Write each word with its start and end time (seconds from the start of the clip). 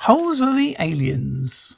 Holes 0.00 0.40
are 0.40 0.54
the 0.54 0.76
aliens 0.78 1.76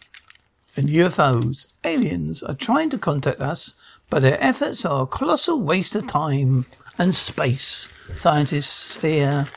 and 0.76 0.88
UFOs. 0.88 1.66
Aliens 1.82 2.42
are 2.42 2.54
trying 2.54 2.90
to 2.90 2.98
contact 2.98 3.40
us, 3.40 3.74
but 4.10 4.22
their 4.22 4.42
efforts 4.42 4.84
are 4.84 5.04
a 5.04 5.06
colossal 5.06 5.60
waste 5.60 5.94
of 5.94 6.06
time 6.06 6.66
and 6.98 7.14
space. 7.14 7.88
Scientists 8.18 8.96
fear. 8.96 9.48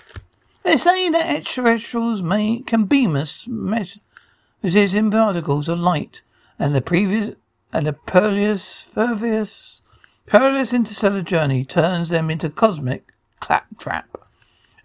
They 0.63 0.77
say 0.77 1.09
that 1.09 1.25
extraterrestrials 1.25 2.22
may 2.22 2.59
can 2.66 2.85
beam 2.85 3.16
us 3.16 3.47
messages 3.47 4.94
in 4.94 5.11
particles 5.11 5.67
of 5.67 5.80
light, 5.80 6.22
and 6.57 6.73
the 6.73 6.81
previous 6.81 7.35
and 7.73 7.88
the 7.88 7.94
perilous, 7.94 8.81
furvious, 8.81 9.81
perilous 10.28 10.72
interstellar 10.72 11.23
journey 11.23 11.66
turns 11.66 12.09
them 12.09 12.30
into 12.30 12.50
cosmic 12.50 13.11
claptrap. 13.39 14.07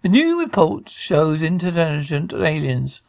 A 0.03 0.07
new 0.07 0.39
report 0.39 0.89
shows 0.89 1.41
intelligent 1.41 2.33
aliens 2.33 3.01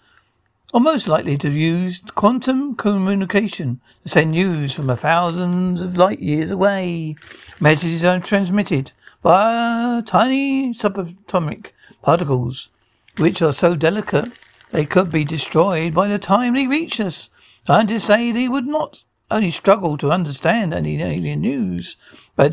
are 0.74 0.80
most 0.80 1.08
likely 1.08 1.38
to 1.38 1.50
use 1.50 2.02
quantum 2.14 2.76
communication 2.76 3.80
to 4.02 4.08
send 4.08 4.32
news 4.32 4.74
from 4.74 4.90
a 4.90 4.96
thousands 4.96 5.80
of 5.80 5.96
light 5.96 6.20
years 6.20 6.50
away. 6.50 7.16
Messages 7.58 8.04
are 8.04 8.20
transmitted 8.20 8.92
by 9.22 10.02
tiny 10.04 10.74
subatomic 10.74 11.68
particles, 12.02 12.68
which 13.16 13.40
are 13.40 13.52
so 13.52 13.74
delicate 13.74 14.30
they 14.70 14.84
could 14.84 15.10
be 15.10 15.24
destroyed 15.24 15.94
by 15.94 16.06
the 16.06 16.18
time 16.18 16.52
they 16.52 16.66
reach 16.66 17.00
us. 17.00 17.30
Scientists 17.64 18.04
say 18.04 18.30
they 18.30 18.48
would 18.48 18.66
not 18.66 19.04
only 19.30 19.50
struggle 19.50 19.96
to 19.96 20.12
understand 20.12 20.74
any 20.74 21.02
alien 21.02 21.40
news, 21.40 21.96
but 22.36 22.52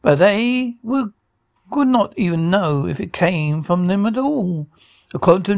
but 0.00 0.18
they 0.18 0.76
would, 0.82 1.12
would 1.70 1.88
not 1.88 2.14
even 2.16 2.50
know 2.50 2.86
if 2.86 3.00
it 3.00 3.12
came 3.12 3.62
from 3.62 3.88
them 3.88 4.06
at 4.06 4.16
all. 4.16 4.68
The 5.12 5.18
quantum 5.18 5.57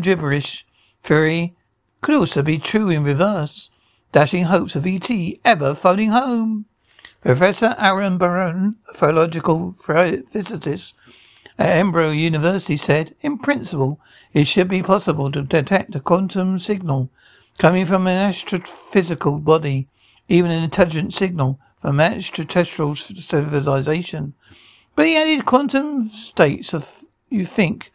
Gibberish 0.00 0.66
theory 1.02 1.54
could 2.00 2.14
also 2.14 2.40
be 2.42 2.58
true 2.58 2.88
in 2.88 3.04
reverse. 3.04 3.70
Dashing 4.10 4.44
hopes 4.44 4.74
of 4.74 4.86
E.T. 4.86 5.40
ever 5.44 5.74
phoning 5.74 6.10
home. 6.10 6.64
Professor 7.20 7.74
Arjun 7.78 8.18
Berera, 8.18 8.74
a 8.88 8.94
philological 8.94 9.76
physicist 9.82 10.94
at 11.58 11.68
Edinburgh 11.68 12.10
University, 12.12 12.76
said, 12.76 13.14
in 13.20 13.38
principle, 13.38 14.00
it 14.32 14.46
should 14.46 14.68
be 14.68 14.82
possible 14.82 15.30
to 15.30 15.42
detect 15.42 15.94
a 15.94 16.00
quantum 16.00 16.58
signal 16.58 17.10
coming 17.58 17.84
from 17.84 18.06
an 18.06 18.32
astrophysical 18.32 19.44
body, 19.44 19.88
even 20.28 20.50
an 20.50 20.64
intelligent 20.64 21.14
signal 21.14 21.60
from 21.80 22.00
an 22.00 22.14
extraterrestrial 22.14 22.96
civilization. 22.96 24.34
But 24.96 25.06
he 25.06 25.16
added 25.16 25.46
quantum 25.46 26.08
states 26.08 26.74
of 26.74 27.04
you 27.28 27.44
think 27.44 27.92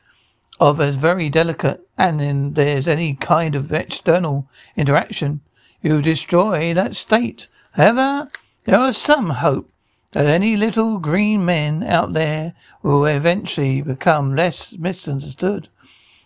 of 0.60 0.82
as 0.82 0.96
very 0.96 1.30
delicate, 1.30 1.88
and 1.98 2.20
then 2.20 2.54
there's 2.54 2.88
any 2.88 3.14
kind 3.16 3.56
of 3.56 3.72
external 3.72 4.50
interaction 4.76 5.42
you 5.82 6.02
destroy 6.02 6.74
that 6.74 6.96
state. 6.96 7.48
However, 7.72 8.28
there 8.66 8.86
is 8.88 8.98
some 8.98 9.30
hope 9.30 9.70
that 10.14 10.26
any 10.26 10.58
little 10.58 10.98
green 10.98 11.46
men 11.46 11.84
out 11.84 12.14
there 12.14 12.54
will 12.82 13.06
eventually 13.06 13.82
become 13.82 14.36
less 14.36 14.74
misunderstood. 14.74 15.70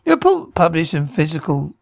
The 0.05 0.11
report 0.11 0.55
published 0.55 0.93
in 0.93 1.07
Physical 1.07 1.73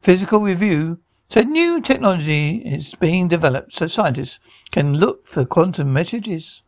Physical 0.00 0.40
Review 0.40 0.98
said 1.28 1.48
new 1.48 1.80
technology 1.80 2.58
is 2.58 2.94
being 2.94 3.28
developed 3.28 3.72
so 3.72 3.86
scientists 3.86 4.38
can 4.70 4.94
look 4.94 5.26
for 5.26 5.44
quantum 5.44 5.92
messages. 5.92 6.62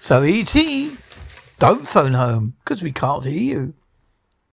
So, 0.00 0.24
E.T., 0.24 0.96
don't 1.58 1.88
phone 1.88 2.14
home 2.14 2.54
because 2.60 2.82
we 2.82 2.92
can't 2.92 3.24
hear 3.24 3.40
you. 3.40 3.74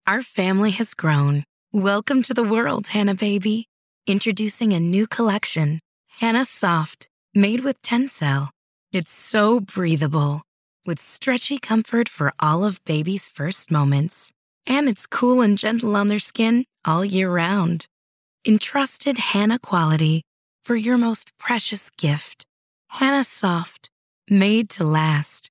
Our 0.06 0.22
family 0.22 0.72
has 0.72 0.94
grown. 0.94 1.44
Welcome 1.72 2.22
to 2.22 2.34
the 2.34 2.42
world, 2.42 2.88
Hanna 2.88 3.14
Baby. 3.14 3.66
Introducing 4.06 4.72
a 4.72 4.80
new 4.80 5.06
collection, 5.06 5.80
Hanna 6.20 6.44
Soft, 6.44 7.08
made 7.34 7.62
with 7.62 7.82
Tencel. 7.82 8.48
It's 8.90 9.12
so 9.12 9.60
breathable, 9.60 10.42
with 10.86 10.98
stretchy 10.98 11.58
comfort 11.58 12.08
for 12.08 12.32
all 12.40 12.64
of 12.64 12.82
baby's 12.84 13.28
first 13.28 13.70
moments. 13.70 14.32
And 14.66 14.88
it's 14.88 15.06
cool 15.06 15.40
and 15.40 15.58
gentle 15.58 15.94
on 15.94 16.08
their 16.08 16.18
skin 16.18 16.64
all 16.84 17.04
year 17.04 17.30
round. 17.30 17.86
Entrusted 18.46 19.18
Hanna 19.18 19.58
quality 19.58 20.22
for 20.64 20.74
your 20.74 20.96
most 20.98 21.36
precious 21.38 21.90
gift. 21.90 22.44
Hanna 22.88 23.24
Soft, 23.24 23.90
made 24.30 24.70
to 24.70 24.84
last. 24.84 25.50